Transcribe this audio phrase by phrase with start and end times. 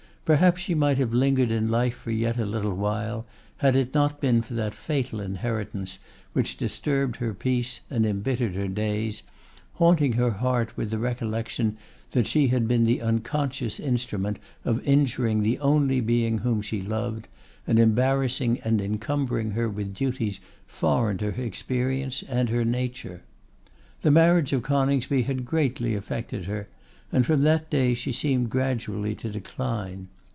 [0.23, 3.25] Perhaps she might have lingered in life for yet a little while,
[3.57, 5.99] had it not been for that fatal inheritance
[6.31, 9.23] which disturbed her peace and embittered her days,
[9.73, 11.75] haunting her heart with the recollection
[12.11, 17.27] that she had been the unconscious instrument of injuring the only being whom she loved,
[17.67, 23.21] and embarrassing and encumbering her with duties foreign to her experience and her nature.
[24.01, 26.69] The marriage of Coningsby had greatly affected her,
[27.13, 30.07] and from that day she seemed gradually to decline.